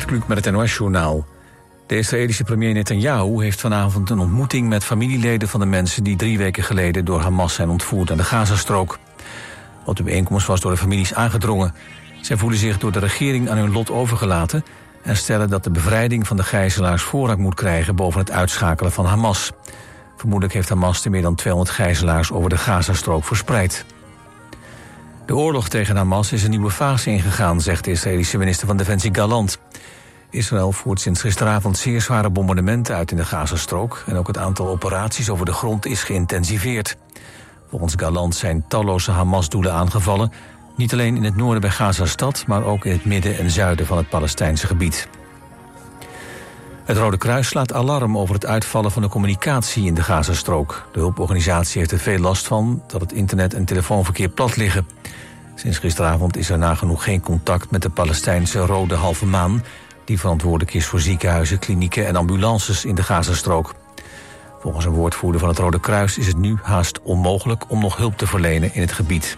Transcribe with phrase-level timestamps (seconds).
[0.00, 1.26] Gert met het NOS-journaal.
[1.86, 6.38] De Israëlische premier Netanyahu heeft vanavond een ontmoeting met familieleden van de mensen die drie
[6.38, 8.98] weken geleden door Hamas zijn ontvoerd aan de Gazastrook.
[9.84, 11.74] Wat de bijeenkomst was door de families aangedrongen.
[12.20, 14.64] Zij voelen zich door de regering aan hun lot overgelaten
[15.02, 19.06] en stellen dat de bevrijding van de gijzelaars voorrang moet krijgen boven het uitschakelen van
[19.06, 19.52] Hamas.
[20.16, 23.84] Vermoedelijk heeft Hamas de meer dan 200 gijzelaars over de Gazastrook verspreid.
[25.26, 29.14] De oorlog tegen Hamas is een nieuwe fase ingegaan, zegt de Israëlische minister van Defensie
[29.14, 29.58] Galant.
[30.34, 34.04] Israël voert sinds gisteravond zeer zware bombardementen uit in de Gazastrook...
[34.06, 36.96] en ook het aantal operaties over de grond is geïntensiveerd.
[37.70, 40.32] Volgens Galant zijn talloze Hamas-doelen aangevallen...
[40.76, 42.44] niet alleen in het noorden bij Gazastad...
[42.46, 45.08] maar ook in het midden en zuiden van het Palestijnse gebied.
[46.84, 50.88] Het Rode Kruis slaat alarm over het uitvallen van de communicatie in de Gazastrook.
[50.92, 54.86] De hulporganisatie heeft er veel last van dat het internet- en telefoonverkeer plat liggen.
[55.54, 59.62] Sinds gisteravond is er nagenoeg geen contact met de Palestijnse Rode Halve Maan...
[60.04, 63.74] die verantwoordelijk is voor ziekenhuizen, klinieken en ambulances in de Gazastrook.
[64.60, 68.16] Volgens een woordvoerder van het Rode Kruis is het nu haast onmogelijk om nog hulp
[68.16, 69.36] te verlenen in het gebied.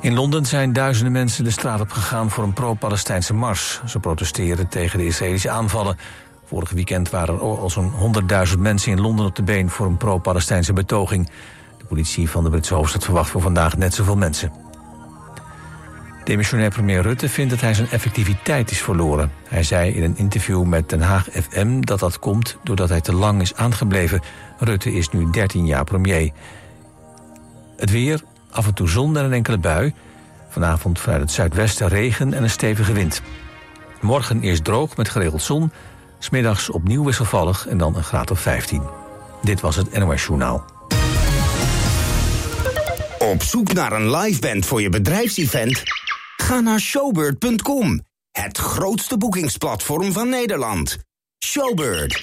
[0.00, 3.80] In Londen zijn duizenden mensen de straat op gegaan voor een pro-Palestijnse mars.
[3.86, 5.98] Ze protesteren tegen de Israëlische aanvallen.
[6.44, 7.92] Vorig weekend waren er al zo'n
[8.52, 11.30] 100.000 mensen in Londen op de been voor een pro-Palestijnse betoging.
[11.78, 14.69] De politie van de Britse hoofdstad verwacht voor vandaag net zoveel mensen.
[16.30, 19.32] Demissionair premier Rutte vindt dat hij zijn effectiviteit is verloren.
[19.48, 23.14] Hij zei in een interview met Den Haag FM dat dat komt doordat hij te
[23.14, 24.20] lang is aangebleven.
[24.58, 26.30] Rutte is nu 13 jaar premier.
[27.76, 29.94] Het weer, af en toe zon en een enkele bui.
[30.48, 33.22] Vanavond vanuit het zuidwesten regen en een stevige wind.
[34.00, 35.72] Morgen eerst droog met geregeld zon.
[36.18, 38.82] Smiddags opnieuw wisselvallig en dan een graad of 15.
[39.42, 40.64] Dit was het NOS Journaal.
[43.18, 45.99] Op zoek naar een live band voor je bedrijfsevent?
[46.50, 48.00] Ga naar showbird.com.
[48.30, 50.98] Het grootste boekingsplatform van Nederland.
[51.44, 52.22] Showbird.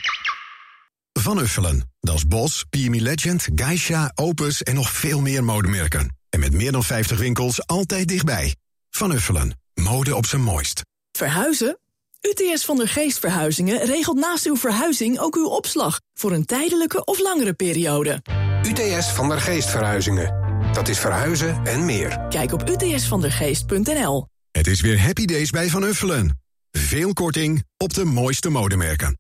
[1.13, 1.91] Van Uffelen.
[1.99, 6.17] Dat is Bos, PMI Legend, Geisha, Opus en nog veel meer modemerken.
[6.29, 8.55] En met meer dan 50 winkels altijd dichtbij.
[8.89, 9.59] Van Uffelen.
[9.73, 10.81] Mode op zijn mooist.
[11.11, 11.79] Verhuizen?
[12.21, 15.99] UTS van der Geest Verhuizingen regelt naast uw verhuizing ook uw opslag...
[16.13, 18.21] voor een tijdelijke of langere periode.
[18.63, 20.46] UTS van der Geest Verhuizingen.
[20.73, 22.19] Dat is verhuizen en meer.
[22.29, 24.27] Kijk op utsvandergeest.nl.
[24.51, 26.39] Het is weer Happy Days bij Van Uffelen.
[26.71, 29.17] Veel korting op de mooiste modemerken.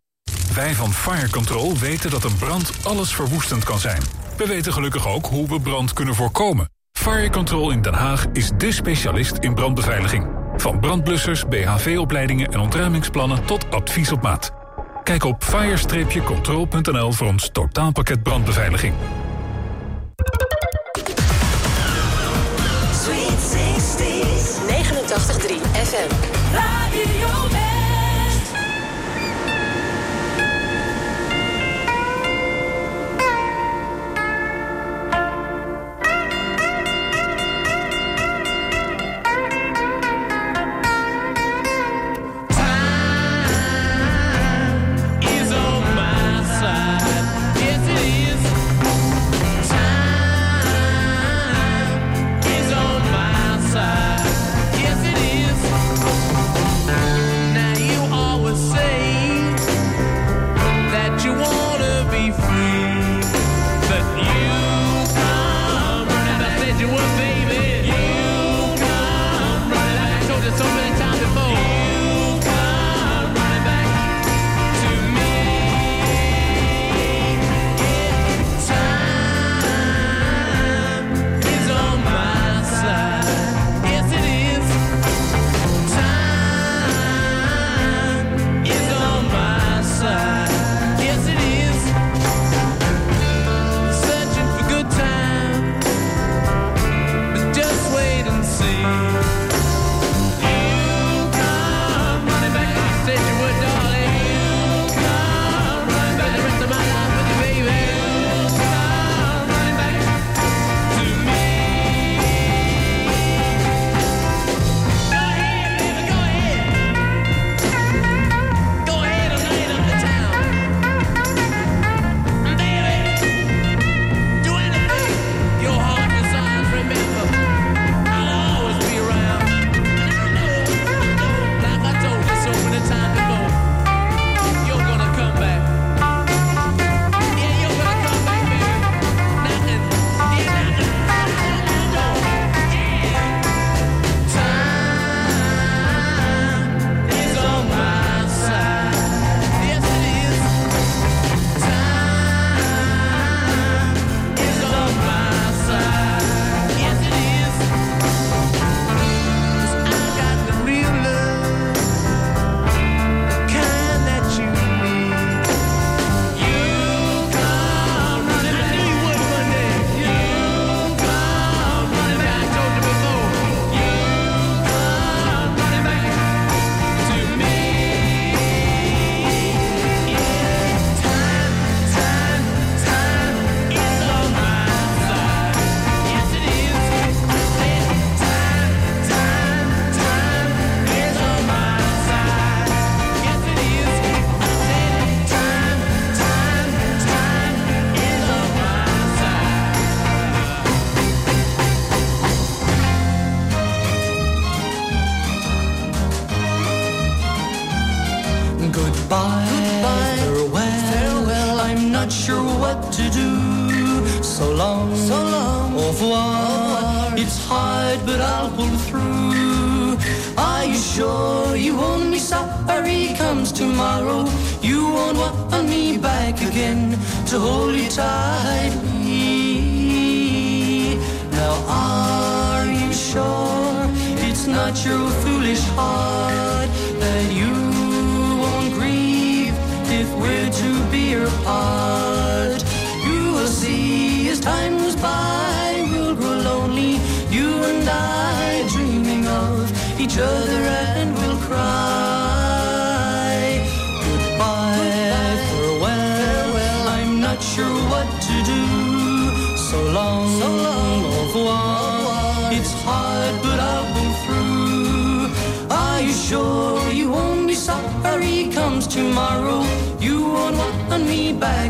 [0.53, 4.01] Wij van Fire Control weten dat een brand alles verwoestend kan zijn.
[4.37, 6.69] We weten gelukkig ook hoe we brand kunnen voorkomen.
[6.91, 10.27] Fire Control in Den Haag is dé specialist in brandbeveiliging.
[10.55, 14.51] Van brandblussers, BHV-opleidingen en ontruimingsplannen tot advies op maat.
[15.03, 18.93] Kijk op fire-control.nl voor ons totaalpakket brandbeveiliging.
[25.87, 26.36] FM.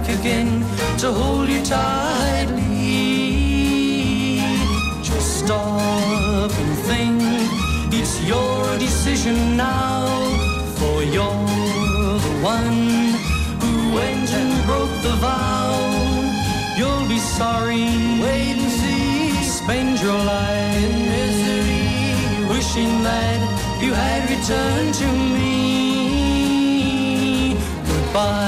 [0.10, 0.66] again
[0.98, 2.66] to hold you tightly.
[5.02, 7.22] Just stop and think,
[7.94, 10.08] it's your decision now,
[10.78, 13.14] for you're the one
[13.62, 15.72] who went and broke the vow.
[16.78, 17.86] You'll be sorry,
[18.22, 23.40] wait and see, spend your life in misery, wishing that
[23.82, 25.48] you had returned to me.
[27.88, 28.47] Goodbye.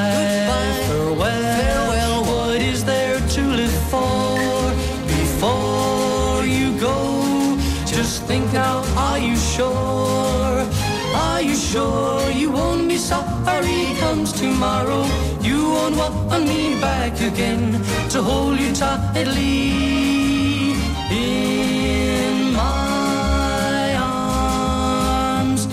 [14.39, 15.03] tomorrow
[15.41, 17.73] you won't want me back again
[18.09, 20.71] to hold you tightly
[21.11, 25.67] in my arms.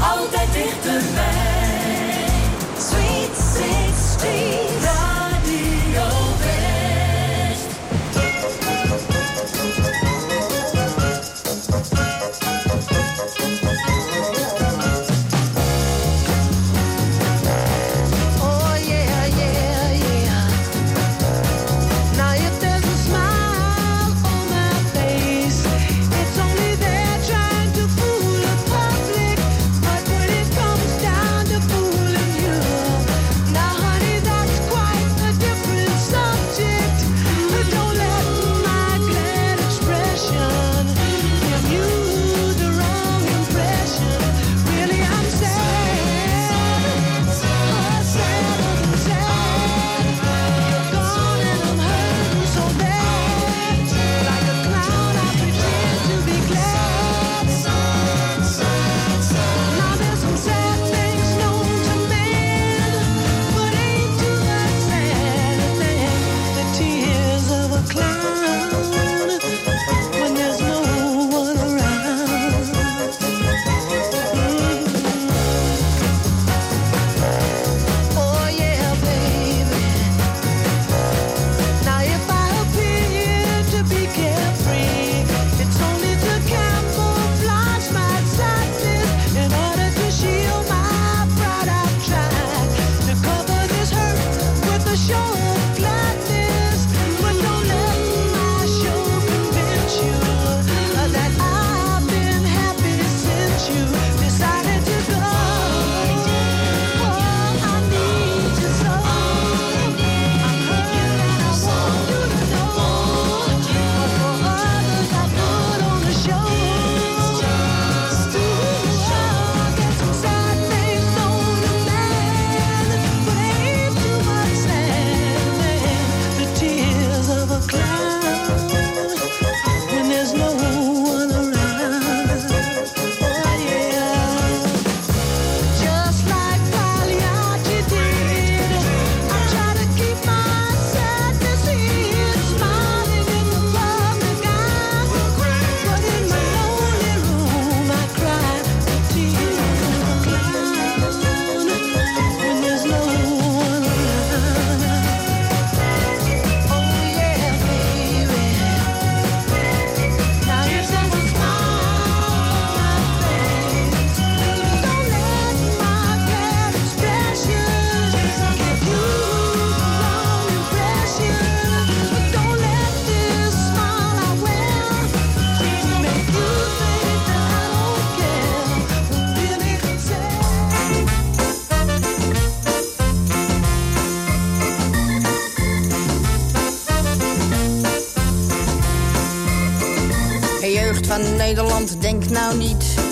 [0.00, 2.24] Altijd dichterbij,
[2.78, 4.65] Sweet 16.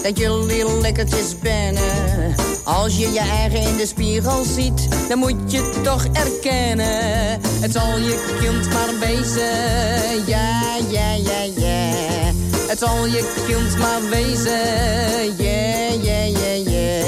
[0.04, 2.34] Dat jullie lekkertjes bennen.
[2.62, 7.40] Als je je eigen in de spiegel ziet, dan moet je toch erkennen.
[7.61, 12.32] Het zal je kind maar wezen, ja, ja, ja, ja.
[12.66, 17.04] Het zal je kind maar wezen, ja, ja, ja, ja.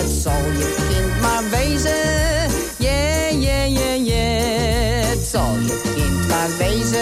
[0.00, 4.24] Het zal je kind maar wezen, ja, ja, ja, ja.
[5.06, 6.95] Het zal je kind maar wezen,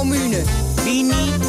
[0.00, 0.42] commune?
[0.84, 1.46] Wie niet?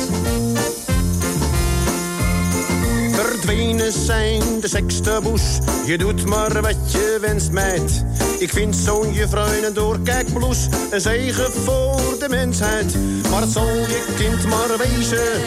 [3.11, 5.41] Verdwenen zijn de sekstaboes.
[5.85, 8.05] Je doet maar wat je wenst, meid.
[8.39, 12.95] Ik vind zo'n juffrouw een doorkijkbloes een zegen voor de mensheid.
[13.29, 15.41] Maar het zal je kind maar wezen.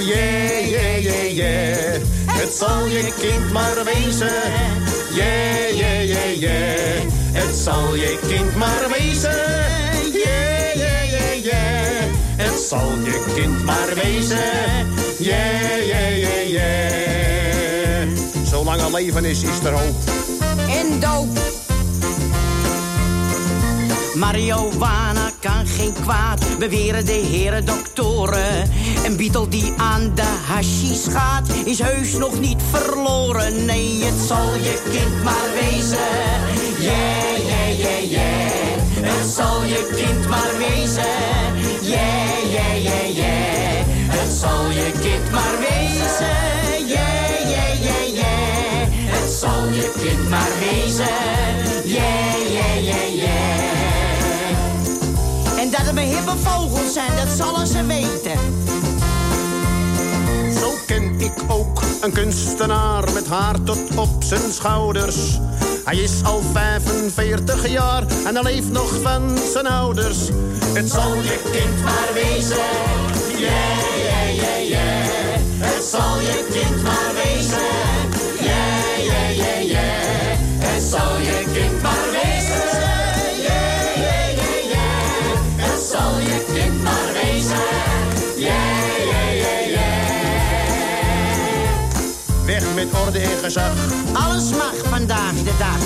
[0.00, 2.02] Yeah, yeah, yeah, yeah.
[2.30, 4.32] Het zal je kind maar wezen.
[5.14, 7.12] Yeah, yeah, yeah, yeah.
[7.32, 9.85] Het zal je kind maar wezen.
[12.66, 14.36] Zal je kind maar wezen.
[15.18, 18.08] Yeah, yeah, yeah, yeah.
[18.44, 19.94] Zolang er leven is, is er hoop.
[20.68, 21.38] En doop.
[24.14, 28.70] Marihuana kan geen kwaad, beweren de heren doktoren.
[29.04, 33.64] Een Beatle die aan de hashish gaat, is heus nog niet verloren.
[33.64, 35.98] Nee, het zal je kind maar wezen.
[36.78, 38.46] Yeah, yeah, yeah, yeah.
[39.00, 41.04] Het zal je kind maar wezen.
[41.82, 42.35] Yeah,
[44.40, 46.36] zal je kind maar wezen.
[46.86, 48.88] Yeah, yeah, yeah, yeah.
[48.90, 51.06] Het zal je kind maar wezen.
[51.84, 53.58] Yeah, yeah, yeah, yeah.
[55.58, 58.38] En dat het mijn hippe vogels zijn, dat zullen ze weten.
[60.60, 65.38] Zo ken ik ook een kunstenaar met haar tot op zijn schouders.
[65.84, 70.18] Hij is al 45 jaar en hij leeft nog van zijn ouders.
[70.72, 72.56] Het zal je kind maar wezen.
[73.38, 75.38] Yeah, yeah, yeah, yeah.
[75.58, 77.68] Het zal je kind maar wezen.
[78.40, 80.38] Yeah, yeah, yeah, yeah.
[80.58, 82.64] Het zal je kind maar wezen.
[83.46, 85.36] Yeah, yeah, yeah, yeah.
[85.56, 87.66] Het zal je kind maar wezen.
[88.36, 89.96] Yeah, yeah, yeah, yeah.
[92.44, 93.72] Weg met orde en gezag.
[94.12, 95.78] Alles mag vandaag de dag.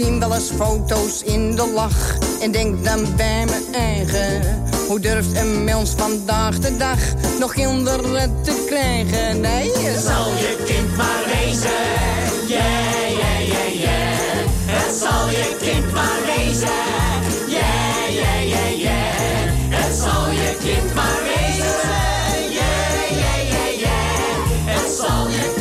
[0.00, 4.64] Zie wel eens foto's in de lach en denk dan bij mijn eigen.
[4.88, 6.98] Hoe durft een mens vandaag de dag
[7.38, 9.40] nog kinderen te krijgen?
[9.40, 11.70] Nee, zal je kind maar wezen.
[12.46, 14.46] Yeah, yeah, yeah, yeah.
[14.66, 16.80] Het zal je kind maar wezen.
[17.46, 19.78] Yeah, yeah, yeah, yeah.
[19.78, 21.88] Het zal je kind maar wezen.
[22.50, 24.74] Yeah, yeah, yeah, yeah.
[24.74, 25.59] Het zal je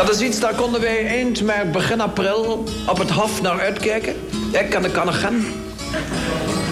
[0.00, 4.14] Dat is iets, daar konden wij eind mei, begin april op het Hof naar uitkijken.
[4.52, 5.46] Ik en de Kannegen.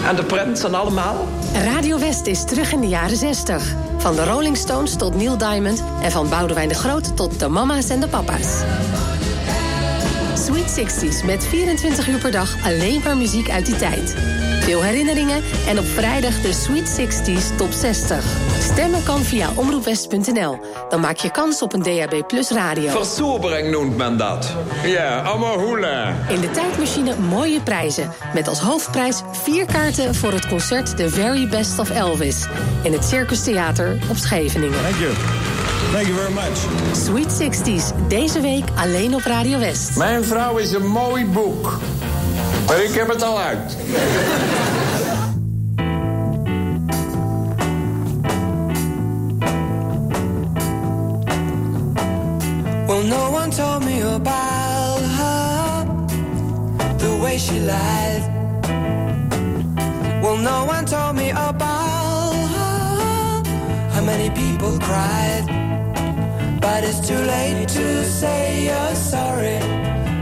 [0.07, 1.27] En de Prins en allemaal.
[1.53, 3.75] Radio West is terug in de jaren 60.
[3.97, 5.83] Van de Rolling Stones tot Neil Diamond...
[6.01, 8.63] en van Boudewijn de Groot tot de mama's en de papa's.
[10.79, 14.15] Sweet 60s met 24 uur per dag alleen maar muziek uit die tijd.
[14.59, 18.23] Veel herinneringen en op vrijdag de Sweet 60s top 60.
[18.59, 20.59] Stemmen kan via omroepwest.nl.
[20.89, 22.89] Dan maak je kans op een DAB Plus radio.
[22.89, 24.55] Versobering noemt men dat.
[24.83, 26.15] Ja, allemaal hoela.
[26.29, 28.11] In de tijdmachine mooie prijzen.
[28.33, 32.45] Met als hoofdprijs vier kaarten voor het concert The Very Best of Elvis.
[32.83, 34.81] In het Circus Theater op Scheveningen.
[34.81, 35.38] Thank you.
[35.91, 36.57] Thank you very much.
[36.93, 39.97] Sweet 60s, deze week alleen op Radio West.
[39.97, 41.77] Mijn vrouw is een mooi boek.
[42.67, 43.77] Maar ik heb het al uit.
[52.87, 55.85] Well, no one told me about her,
[56.97, 58.23] the way she lied.
[60.21, 63.43] Well, no one told me about her,
[63.93, 65.68] how many people cried.
[66.71, 69.57] But it's too late to say you're sorry.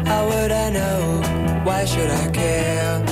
[0.10, 1.22] How would I know?
[1.66, 3.04] Why should I care?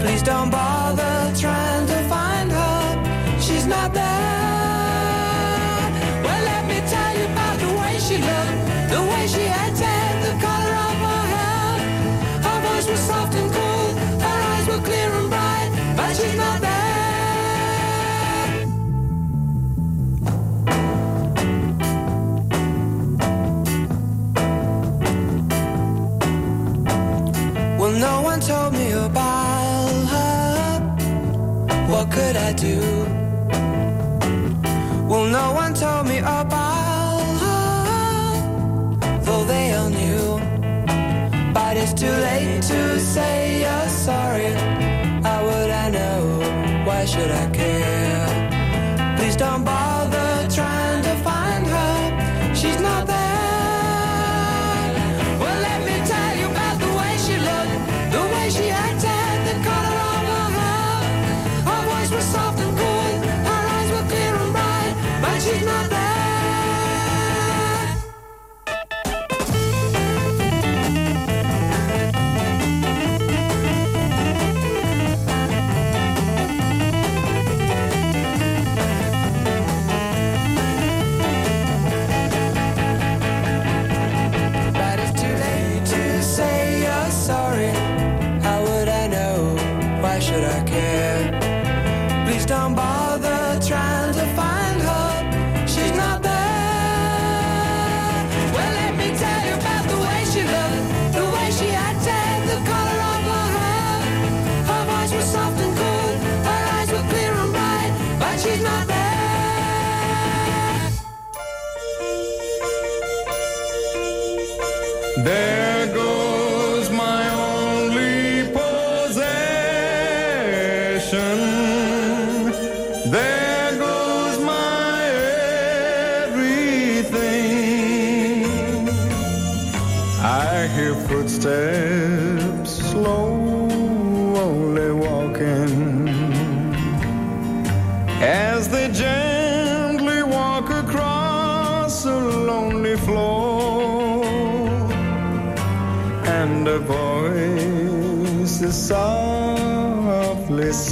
[0.00, 3.40] Please don't bother trying to find her.
[3.46, 4.02] She's not there.
[6.24, 8.46] Well, let me tell you about the way she looked.
[8.88, 9.65] for
[32.56, 32.80] do.
[35.08, 40.40] Well, no one told me about love, though they all knew.
[41.52, 44.52] But it's too late to say you're sorry.
[45.22, 46.84] How would I know?
[46.86, 49.16] Why should I care?
[49.18, 50.25] Please don't bother.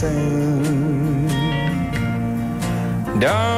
[0.05, 1.29] sing.
[3.21, 3.54] Don't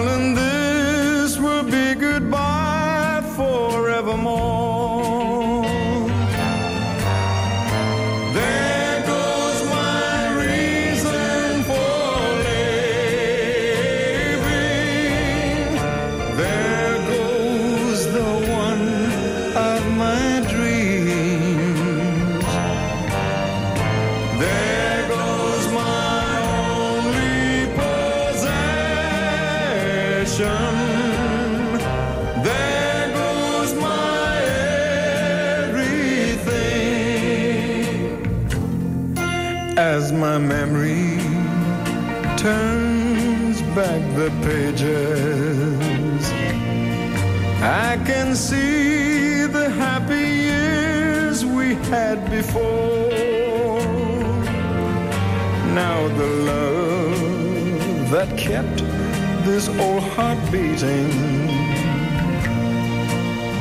[60.56, 61.10] beating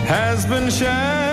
[0.07, 1.24] has been shattered.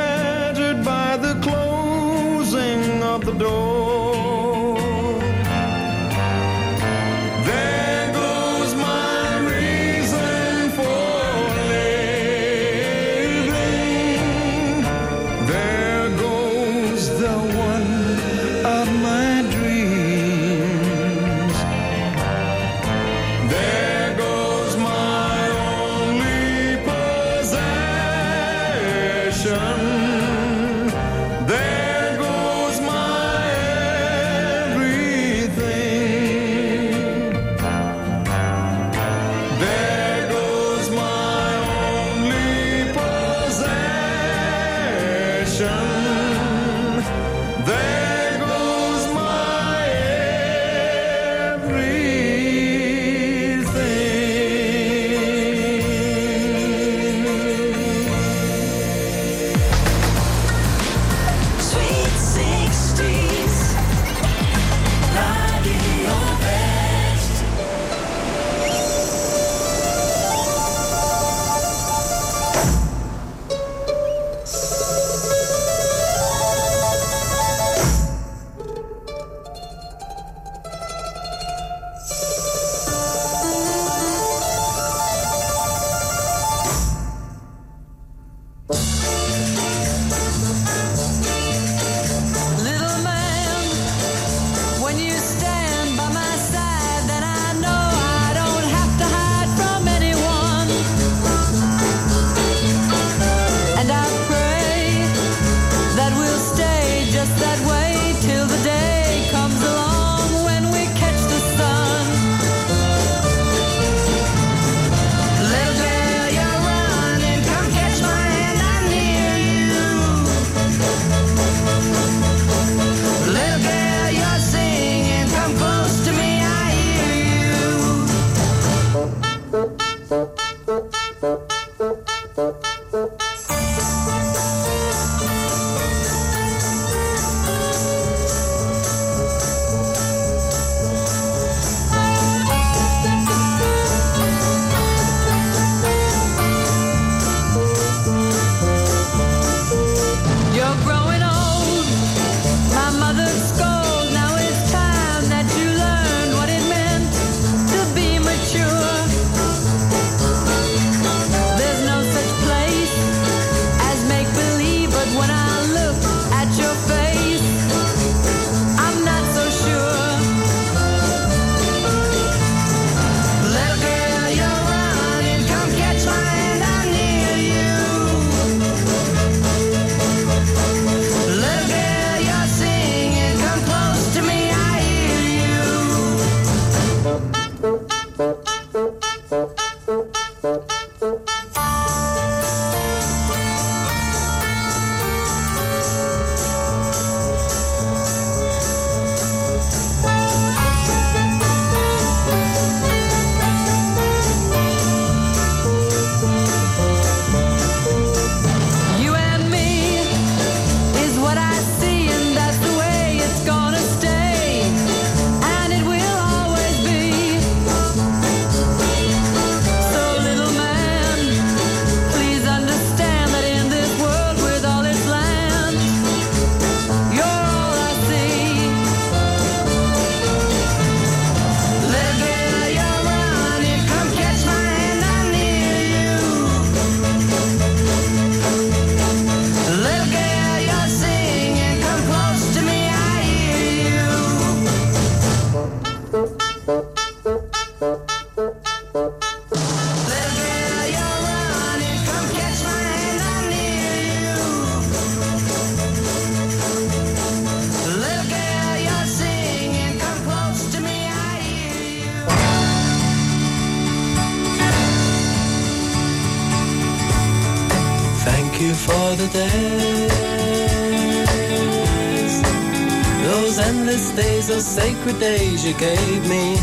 [275.02, 276.56] Sacred days you gave me.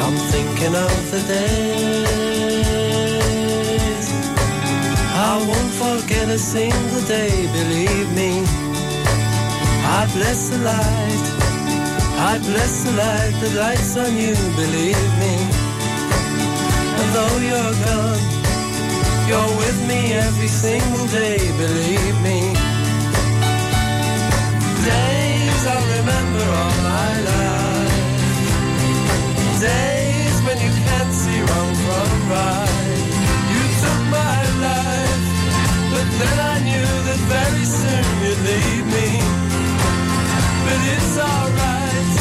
[0.00, 2.06] I'm thinking of the days.
[5.12, 8.44] I won't forget a single day, believe me.
[9.98, 11.26] I bless the light.
[12.32, 15.34] I bless the light that lights on you, believe me.
[17.00, 18.24] And though you're gone,
[19.28, 22.40] you're with me every single day, believe me.
[24.88, 26.89] Days I remember all.
[29.60, 33.04] Days when you can't see wrong from right.
[33.52, 35.24] You took my life,
[35.92, 39.08] but then I knew that very soon you'd leave me.
[40.64, 42.12] But it's alright.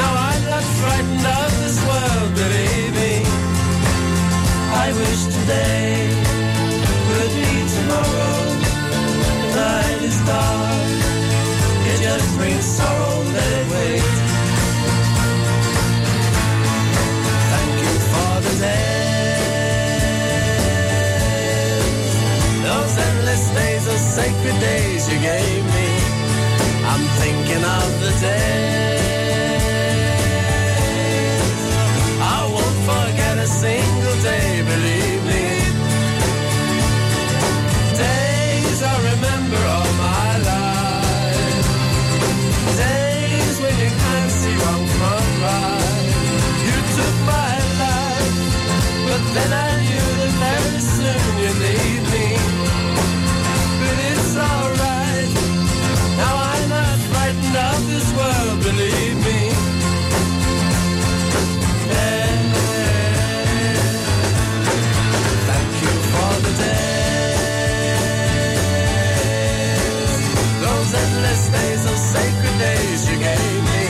[0.00, 3.14] Now I'm not frightened of this world, believe me.
[4.72, 6.08] I wish today
[7.08, 8.40] would be tomorrow.
[9.60, 10.88] Night is dark.
[11.92, 14.15] It just brings sorrow, it wait.
[24.26, 25.88] Sacred days you gave me.
[26.90, 28.50] I'm thinking of the days.
[32.34, 35.44] I won't forget a single day, believe me.
[38.04, 41.66] Days I remember all my life.
[42.84, 46.06] Days when you can't see wrong from right.
[46.66, 48.38] You took my life,
[49.06, 51.95] but then I knew that very soon you'd leave
[70.86, 73.86] Those endless days, those sacred days you gave me.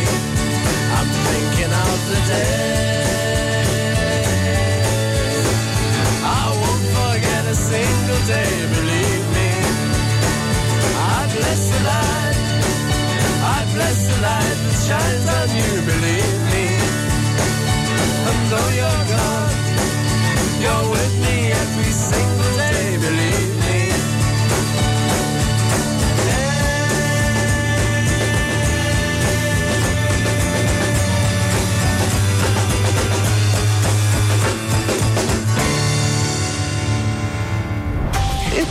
[0.97, 2.97] I'm thinking of the days.
[6.25, 9.51] I won't forget a single day, believe me.
[10.97, 12.39] I bless the light.
[13.45, 15.36] I bless the light that shines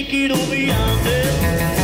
[0.00, 1.79] Shake it over yonder.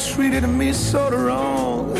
[0.00, 1.92] treated me so wrong.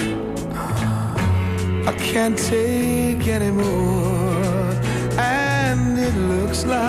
[1.86, 4.72] I can't take anymore,
[5.18, 6.80] and it looks like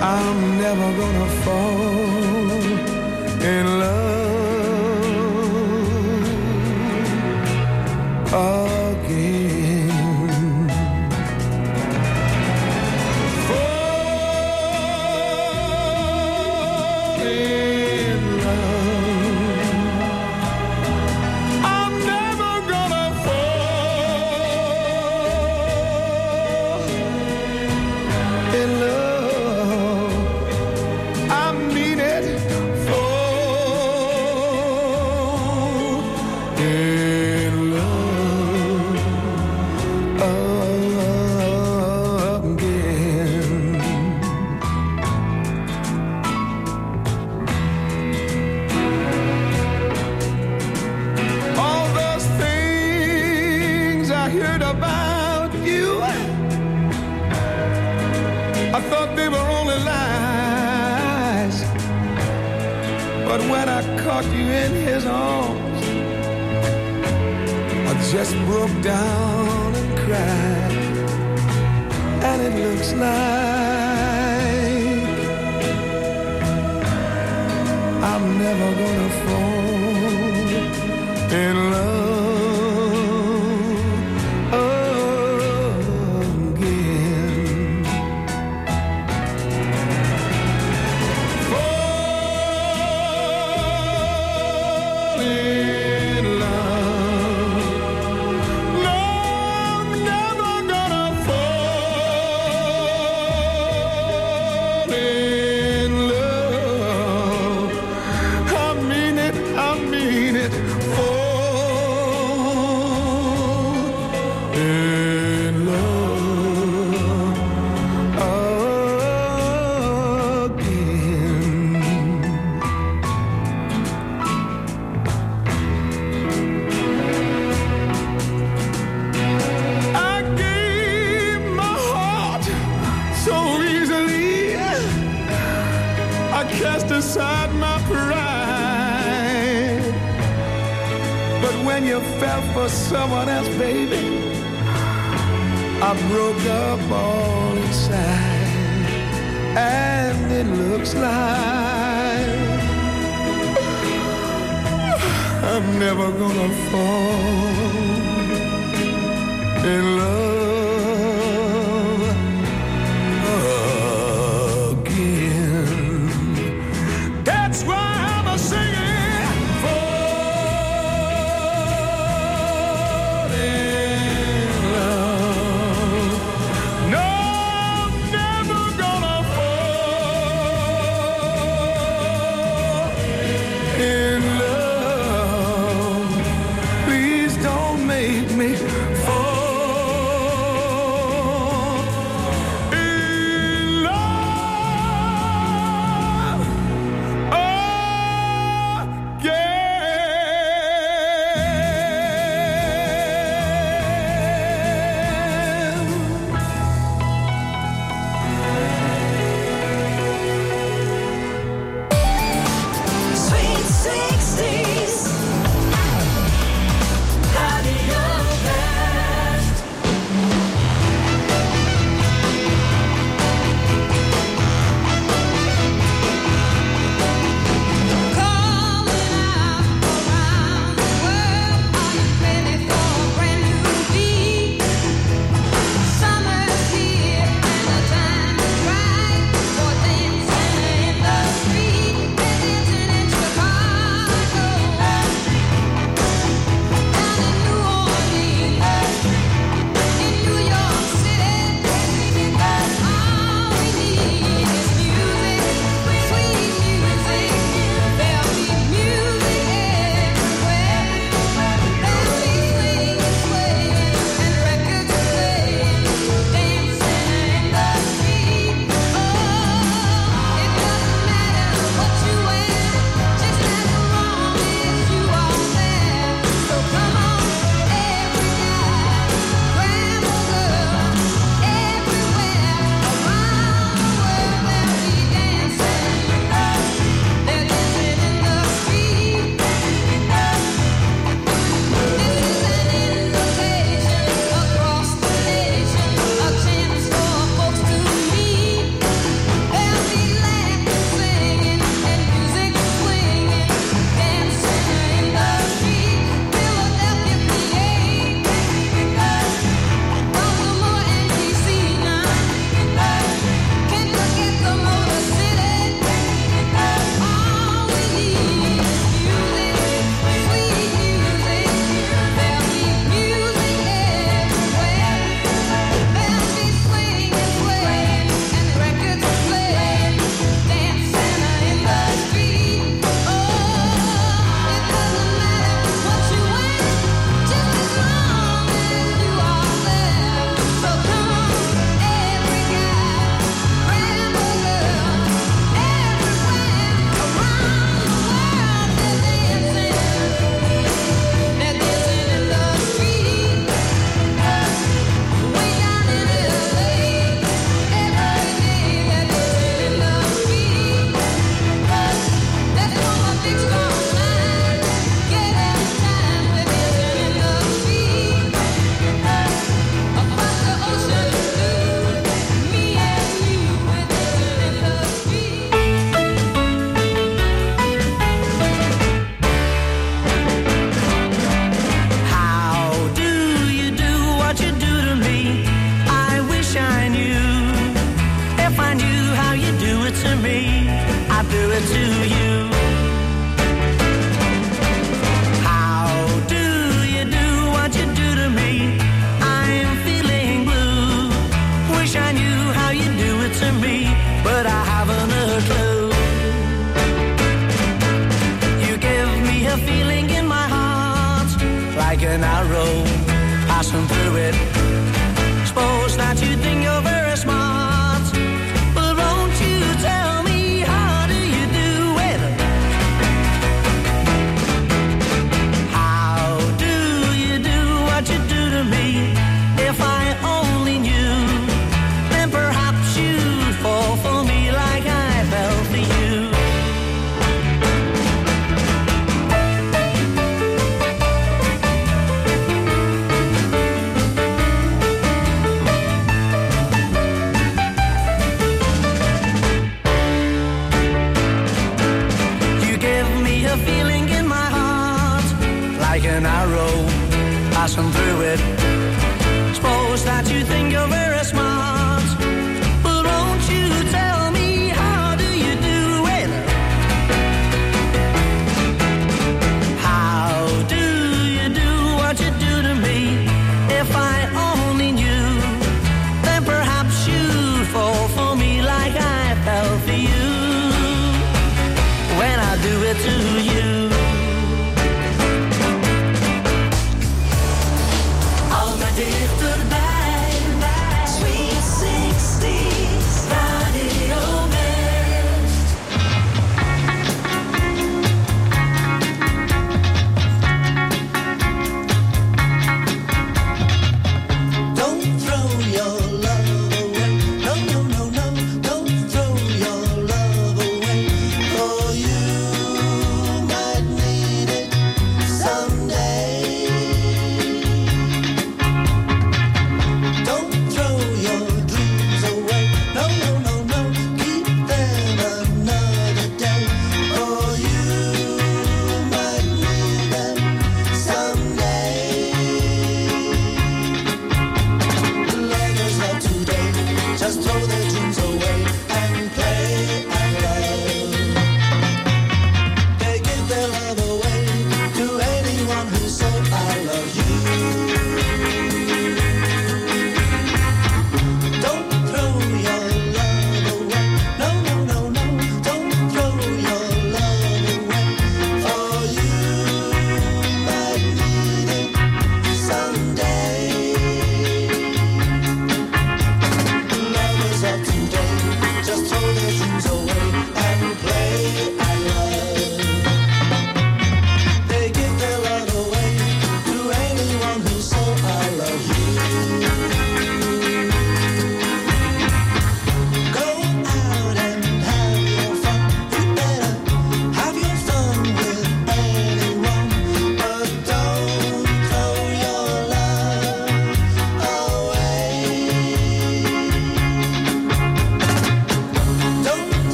[0.00, 2.02] I'm never gonna fall
[3.42, 4.07] in love.
[68.48, 70.72] broke down and cried.
[72.28, 73.18] And it looks like
[78.10, 79.57] I'm never gonna fall.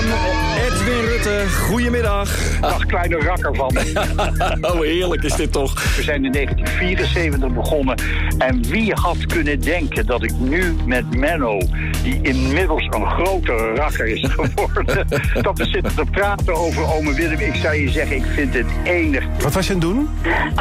[0.00, 2.28] Edwin Rutte, goedemiddag.
[2.60, 3.76] Ach, kleine rakker van
[4.70, 5.96] oh, heerlijk is dit toch.
[5.96, 7.96] We zijn in 1974 begonnen.
[8.38, 11.58] En wie had kunnen denken dat ik nu met Menno,
[12.02, 15.06] die inmiddels een grotere rakker is geworden,
[15.42, 17.38] dat we zitten te praten over ome Willem.
[17.38, 19.24] Ik zou je zeggen, ik vind het enig.
[19.42, 20.08] Wat was je aan het doen?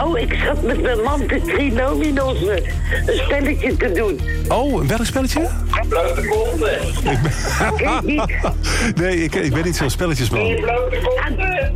[0.03, 2.63] Oh, ik zat met mijn man de trinominos een
[3.05, 4.19] spelletje te doen.
[4.47, 5.49] Oh, een welk spelletje?
[5.89, 6.79] Blote konden.
[8.05, 8.39] Ik
[8.95, 10.55] nee, ik, ik ben niet zo'n spelletjesman.
[10.55, 11.73] Blote konden.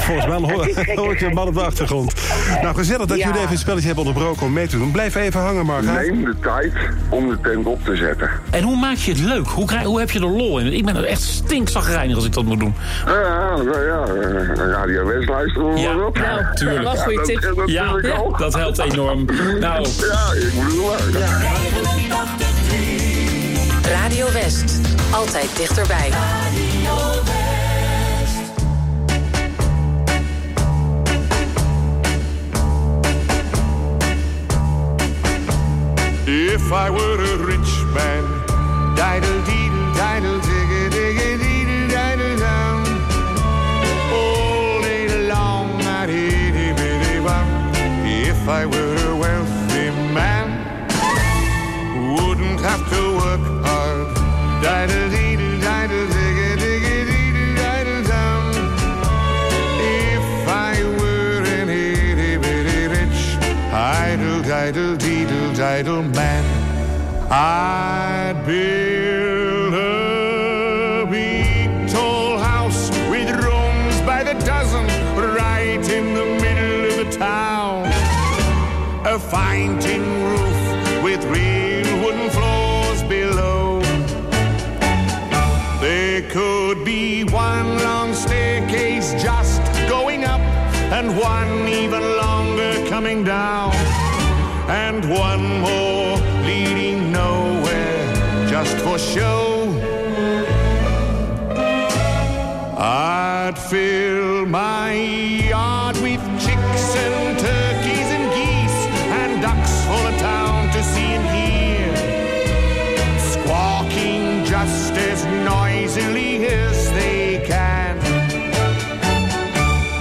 [0.00, 2.14] Volgens mij hoor, hoor ik een man op de achtergrond.
[2.62, 3.24] Nou, gezellig dat Ja.
[3.26, 4.90] jullie even het spelletje hebben onderbroken om mee te doen.
[4.90, 5.92] Blijf even hangen, Marga.
[5.92, 6.72] Neem de tijd
[7.08, 8.30] om de op te zetten.
[8.50, 9.46] En hoe maak je het leuk?
[9.48, 10.72] Hoe, krijg, hoe heb je er lol in?
[10.72, 12.74] Ik ben er echt stinkzagrijnig als ik dat moet doen.
[13.06, 16.18] Ja, ja, ja, eh, Radio West luisteren we Ja, maar op.
[16.18, 16.82] nou, tuurlijk.
[16.82, 17.26] Ja, Wat goeie dat
[17.68, 19.24] Ja, natuurlijk ja, dat helpt enorm.
[19.60, 19.60] Nou.
[19.60, 20.94] Ja, ik bedoel...
[20.94, 21.00] eh,
[23.90, 24.78] Radio West.
[25.10, 26.10] Altijd dichterbij.
[36.32, 38.22] If I were a rich man,
[38.94, 42.86] diddle deedle diddle diggy diggy deedle diddle down.
[44.14, 46.08] All day long I'd
[47.26, 47.48] bum.
[48.06, 50.48] If I were a wealthy man,
[52.14, 54.14] wouldn't have to work hard.
[54.62, 58.54] Diddle deedle diddle diggy diggy deedle diddle down.
[60.14, 63.20] If I were an itty bitty rich,
[63.72, 66.19] idle diddle deedle diddle man,
[67.32, 76.90] I'd build a big tall house with rooms by the dozen right in the middle
[76.90, 77.86] of the town.
[79.06, 83.80] A fine tin roof with real wooden floors below.
[85.80, 90.40] There could be one long staircase just going up
[90.92, 93.69] and one even longer coming down.
[98.64, 99.68] Just for show.
[102.76, 108.80] I'd fill my yard with chicks and turkeys and geese
[109.18, 111.90] and ducks for the town to see and hear,
[113.32, 117.96] squawking just as noisily as they can.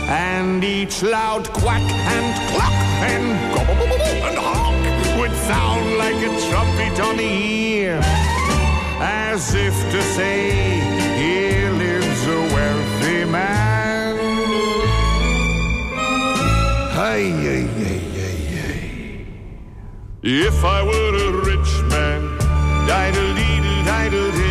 [0.10, 2.80] And each loud quack and cluck
[3.14, 3.94] and gobble
[4.28, 4.84] and honk
[5.18, 8.02] would sound like a trumpet on the ear,
[9.02, 10.52] as if to say,
[11.18, 14.16] Here lives a wealthy man.
[16.92, 19.26] Hey, hey, hey, hey, hey.
[20.22, 22.22] If I were a rich man,
[22.88, 24.49] diddle deedle diddle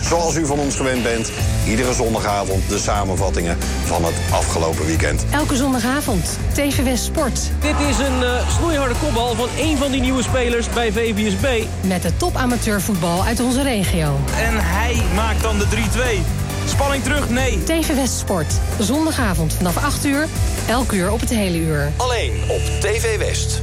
[0.00, 1.32] Zoals u van ons gewend bent,
[1.66, 5.24] iedere zondagavond de samenvattingen van het afgelopen weekend.
[5.30, 7.50] Elke zondagavond, TV West Sport.
[7.60, 11.64] Dit is een eh, snoeiharde kopbal van één van die nieuwe spelers bij VVSB.
[11.86, 14.16] Met de top amateurvoetbal uit onze regio.
[14.36, 16.37] En hij maakt dan de 3-2.
[16.68, 17.30] Spanning terug?
[17.30, 17.62] Nee.
[17.64, 18.46] TV West Sport.
[18.78, 20.26] Zondagavond vanaf 8 uur,
[20.68, 21.92] elk uur op het hele uur.
[21.96, 23.62] Alleen op TV West.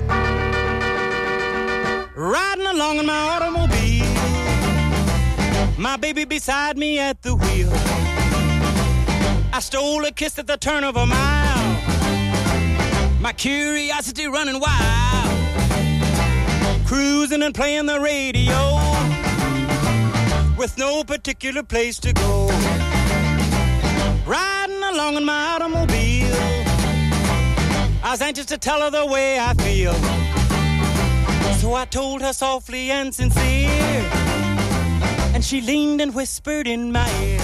[2.15, 4.05] Riding along in my automobile.
[5.77, 7.71] My baby beside me at the wheel.
[9.57, 11.75] I stole a kiss at the turn of a mile.
[13.21, 15.37] My curiosity running wild.
[16.85, 18.79] Cruising and playing the radio.
[20.57, 22.84] With no particular place to go.
[24.95, 26.33] Along in my automobile.
[28.01, 29.93] I was anxious to tell her the way I feel.
[31.55, 34.09] So I told her softly and sincere.
[35.33, 37.41] And she leaned and whispered in my ear.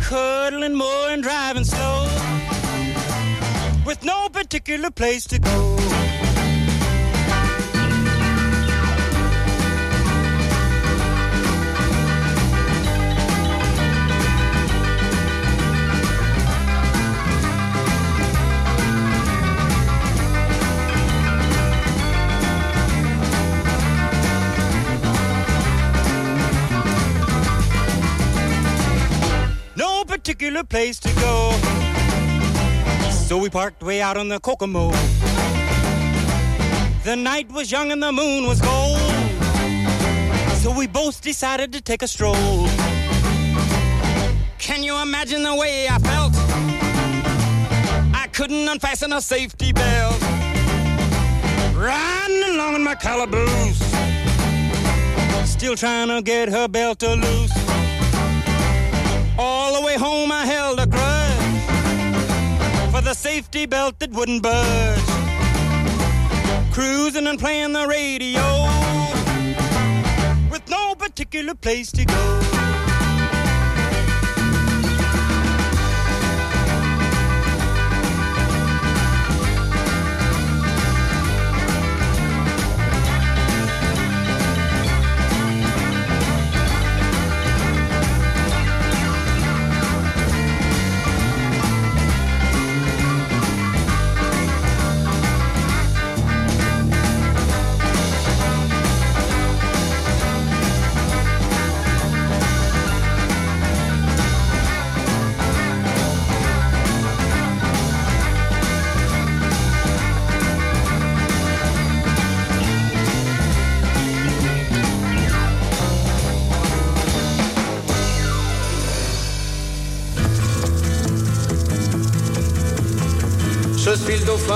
[0.00, 2.08] Cuddling more and driving slow.
[3.84, 6.03] With no particular place to go.
[30.24, 31.52] Particular place to go.
[33.10, 34.90] So we parked way out on the Kokomo.
[37.04, 38.98] The night was young and the moon was gold.
[40.62, 42.66] So we both decided to take a stroll.
[44.56, 46.32] Can you imagine the way I felt?
[48.14, 50.18] I couldn't unfasten a safety belt.
[51.76, 53.78] Riding along in my calaboose.
[55.44, 57.64] Still trying to get her belt to loose.
[59.63, 59.63] The
[59.94, 61.32] way home I held a grudge
[62.92, 64.98] for the safety belt that wouldn't budge.
[66.72, 68.42] Cruising and playing the radio
[70.50, 72.53] with no particular place to go.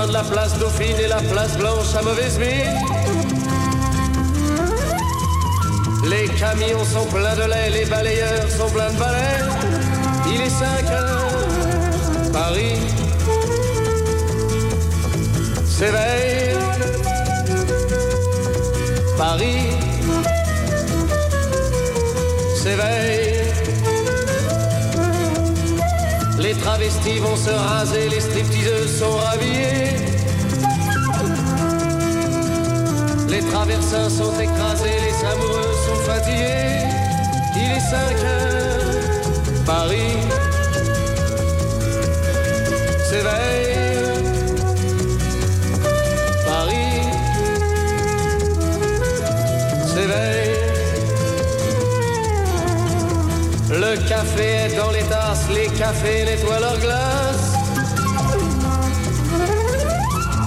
[0.07, 2.79] De la place Dauphine et la place Blanche à mauvaise mine.
[6.09, 9.41] Les camions sont pleins de lait, les balayeurs sont pleins de balais.
[10.33, 11.29] Il est 5 heures,
[12.33, 12.79] Paris
[15.67, 16.57] s'éveille.
[19.17, 19.77] Paris
[22.55, 23.28] s'éveille.
[26.49, 29.97] Les travestis vont se raser, les stripteaseuses sont rhabillées.
[33.29, 36.89] Les traversins sont écrasés, les amoureux sont fatigués.
[37.55, 40.17] Il est 5 heures, Paris
[43.11, 43.88] s'éveille.
[53.91, 57.55] Le café est dans les tasses, les cafés nettoient leurs glaces.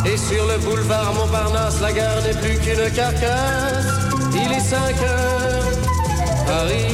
[0.05, 3.87] Et sur le boulevard Montparnasse, la gare n'est plus qu'une carcasse.
[4.35, 5.63] Il est 5 heures,
[6.45, 6.93] Paris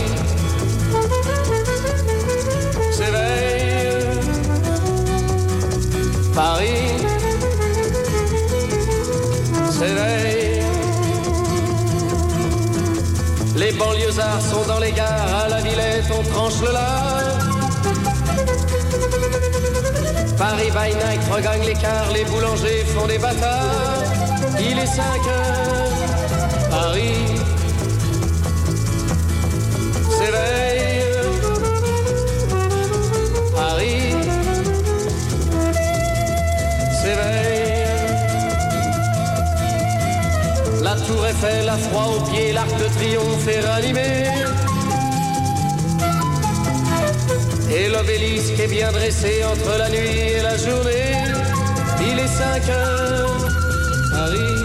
[2.93, 3.67] s'éveille.
[6.33, 6.93] Paris
[9.69, 10.61] s'éveille.
[13.57, 15.46] Les banlieusards sont dans les gares,
[16.11, 17.37] on tranche le lard.
[20.37, 24.03] Paris by night regagne l'écart, les boulangers font des bâtards.
[24.59, 27.35] Il est 5 heures, Paris
[30.17, 31.03] s'éveille.
[33.55, 34.15] Paris
[37.01, 37.67] s'éveille.
[40.81, 44.66] La tour Eiffel, la froid aux pieds, l'arc de triomphe est ranimé.
[47.79, 51.13] Et l'obélisque est bien dressé entre la nuit et la journée.
[52.01, 53.37] Il est 5 heures,
[54.11, 54.57] Paris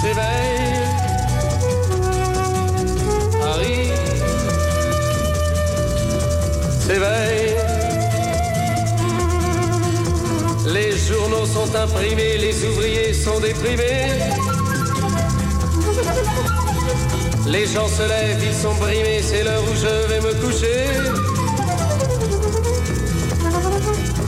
[0.00, 0.82] s'éveille.
[3.40, 3.90] Paris
[6.86, 7.56] s'éveille.
[10.66, 14.06] Les journaux sont imprimés, les ouvriers sont déprimés.
[17.46, 20.86] Les gens se lèvent, ils sont brimés, c'est l'heure où je vais me coucher.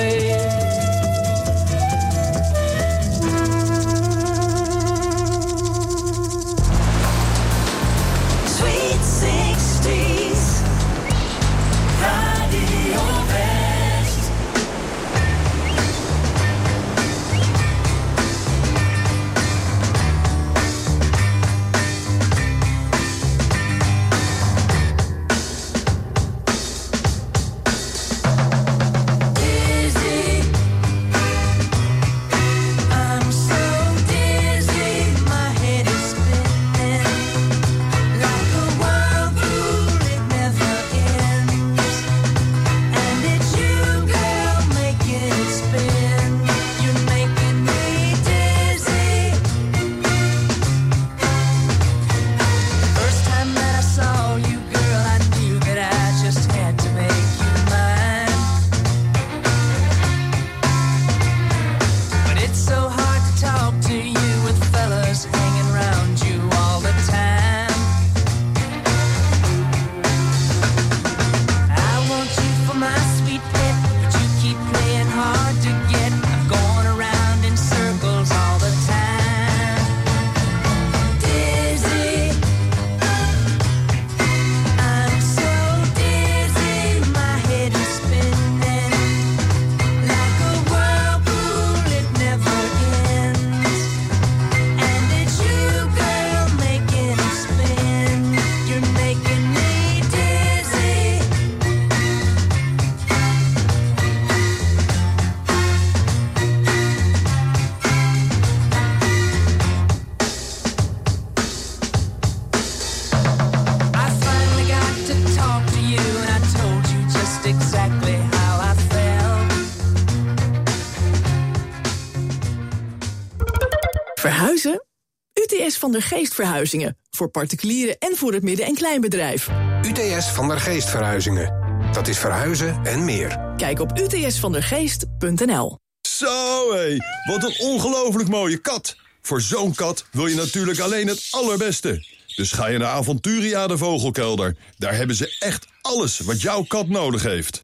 [125.96, 126.98] Der Geest Verhuizingen.
[127.10, 129.50] Voor particulieren en voor het midden- en kleinbedrijf.
[129.82, 131.54] UTS van der Geest Verhuizingen.
[131.92, 133.54] Dat is verhuizen en meer.
[133.58, 136.98] Kijk op utsvandergeest.nl Zo hé,
[137.32, 138.96] wat een ongelooflijk mooie kat.
[139.22, 142.06] Voor zo'n kat wil je natuurlijk alleen het allerbeste.
[142.36, 144.56] Dus ga je naar Aventuria de Vogelkelder.
[144.78, 147.64] Daar hebben ze echt alles wat jouw kat nodig heeft.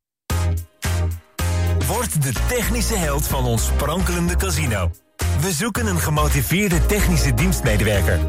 [1.88, 4.92] Word de technische held van ons sprankelende casino.
[5.42, 8.20] We zoeken een gemotiveerde technische dienstmedewerker.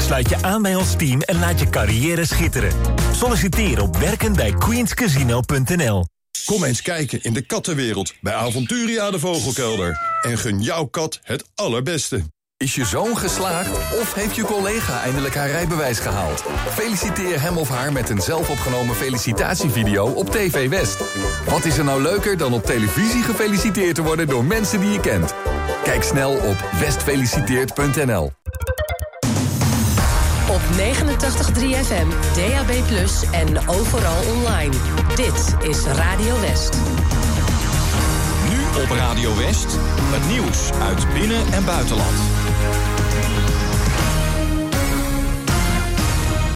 [0.00, 2.72] Sluit je aan bij ons team en laat je carrière schitteren.
[3.12, 6.04] Solliciteer op werkenbijqueenscasino.nl
[6.44, 9.98] Kom eens kijken in de kattenwereld bij Aventuria de Vogelkelder.
[10.22, 12.22] En gun jouw kat het allerbeste.
[12.56, 16.44] Is je zoon geslaagd of heeft je collega eindelijk haar rijbewijs gehaald?
[16.68, 21.04] Feliciteer hem of haar met een zelfopgenomen felicitatievideo op TV West.
[21.48, 25.00] Wat is er nou leuker dan op televisie gefeliciteerd te worden door mensen die je
[25.00, 25.34] kent?
[25.84, 28.30] Kijk snel op westfeliciteert.nl.
[30.48, 32.70] Op 89.3 FM, DAB+,
[33.32, 34.74] en overal online.
[35.14, 36.76] Dit is Radio West.
[38.48, 42.16] Nu op Radio West, het nieuws uit binnen- en buitenland.